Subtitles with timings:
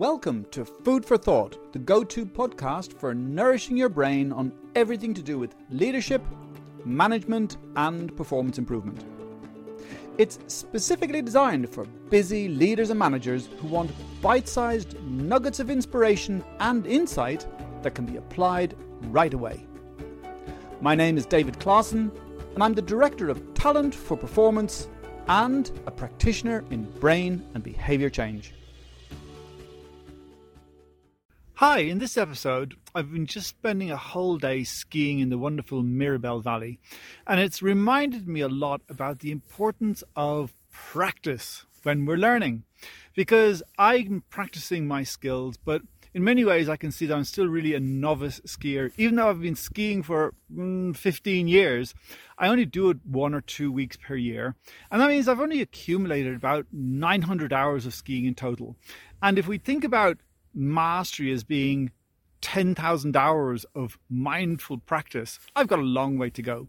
[0.00, 5.12] Welcome to Food for Thought, the go to podcast for nourishing your brain on everything
[5.12, 6.22] to do with leadership,
[6.86, 9.04] management, and performance improvement.
[10.16, 13.90] It's specifically designed for busy leaders and managers who want
[14.22, 17.46] bite sized nuggets of inspiration and insight
[17.82, 19.66] that can be applied right away.
[20.80, 22.10] My name is David Klaasen,
[22.54, 24.88] and I'm the Director of Talent for Performance
[25.28, 28.54] and a practitioner in brain and behaviour change.
[31.60, 35.82] Hi, in this episode, I've been just spending a whole day skiing in the wonderful
[35.82, 36.80] Meribel Valley,
[37.26, 42.64] and it's reminded me a lot about the importance of practice when we're learning.
[43.14, 45.82] Because I'm practicing my skills, but
[46.14, 48.90] in many ways, I can see that I'm still really a novice skier.
[48.96, 51.94] Even though I've been skiing for mm, 15 years,
[52.38, 54.56] I only do it one or two weeks per year.
[54.90, 58.76] And that means I've only accumulated about 900 hours of skiing in total.
[59.22, 60.16] And if we think about
[60.54, 61.90] mastery as being
[62.40, 66.68] 10,000 hours of mindful practice, I've got a long way to go.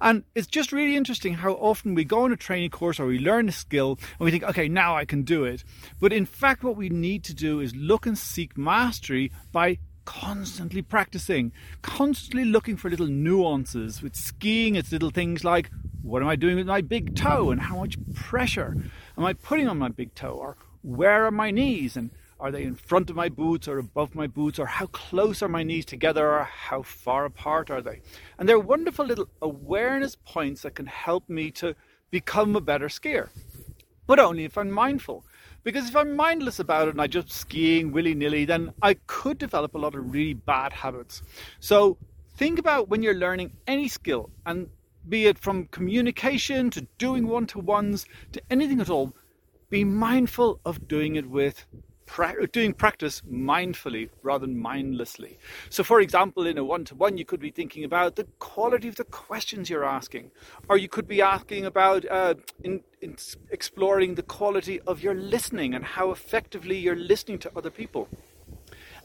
[0.00, 3.18] And it's just really interesting how often we go on a training course or we
[3.18, 5.64] learn a skill and we think, okay, now I can do it.
[6.00, 10.80] But in fact, what we need to do is look and seek mastery by constantly
[10.80, 11.52] practicing,
[11.82, 14.02] constantly looking for little nuances.
[14.02, 15.70] With skiing, it's little things like,
[16.02, 18.74] what am I doing with my big toe and how much pressure
[19.18, 20.30] am I putting on my big toe?
[20.30, 21.96] Or where are my knees?
[21.96, 24.58] And are they in front of my boots or above my boots?
[24.58, 26.30] Or how close are my knees together?
[26.30, 28.00] Or how far apart are they?
[28.38, 31.74] And they're wonderful little awareness points that can help me to
[32.10, 33.28] become a better skier.
[34.06, 35.24] But only if I'm mindful.
[35.64, 39.38] Because if I'm mindless about it and I just skiing willy nilly, then I could
[39.38, 41.22] develop a lot of really bad habits.
[41.60, 41.98] So
[42.36, 44.68] think about when you're learning any skill, and
[45.08, 49.12] be it from communication to doing one to ones to anything at all,
[49.70, 51.66] be mindful of doing it with
[52.08, 55.38] pra- doing practice mindfully rather than mindlessly.
[55.70, 58.88] So, for example, in a one to one, you could be thinking about the quality
[58.88, 60.32] of the questions you're asking,
[60.68, 63.16] or you could be asking about uh, in, in
[63.50, 68.08] exploring the quality of your listening and how effectively you're listening to other people,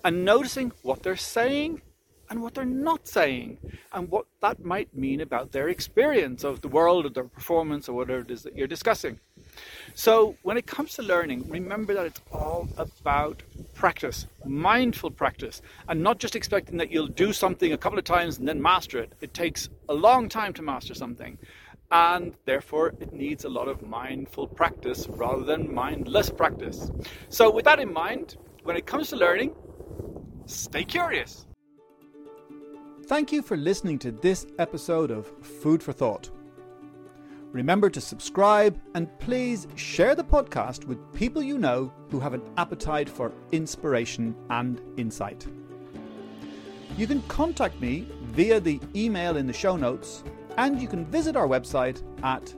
[0.04, 1.82] and noticing what they're saying
[2.30, 3.60] and what they're not saying,
[3.92, 7.94] and what that might mean about their experience of the world or their performance or
[7.94, 9.20] whatever it is that you're discussing.
[9.96, 13.44] So, when it comes to learning, remember that it's all about
[13.74, 18.40] practice, mindful practice, and not just expecting that you'll do something a couple of times
[18.40, 19.14] and then master it.
[19.22, 21.38] It takes a long time to master something,
[21.92, 26.92] and therefore it needs a lot of mindful practice rather than mindless practice.
[27.30, 29.54] So, with that in mind, when it comes to learning,
[30.48, 31.46] stay curious.
[33.06, 36.32] Thank you for listening to this episode of Food for Thought.
[37.54, 42.42] Remember to subscribe and please share the podcast with people you know who have an
[42.58, 45.46] appetite for inspiration and insight.
[46.98, 50.24] You can contact me via the email in the show notes,
[50.58, 52.52] and you can visit our website at